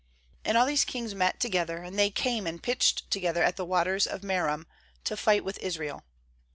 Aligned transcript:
5And 0.45 0.55
all 0.55 0.65
these 0.65 0.83
kings 0.83 1.13
met 1.13 1.39
together; 1.39 1.83
and 1.83 1.93
they 1.99 2.09
came 2.09 2.47
and 2.47 2.63
pitched 2.63 3.11
together 3.11 3.43
at 3.43 3.55
the 3.55 3.63
waters 3.65 4.07
of 4.07 4.21
Merom, 4.23 4.65
to 5.03 5.15
fight 5.15 5.43
with 5.43 5.59
Israel. 5.59 6.03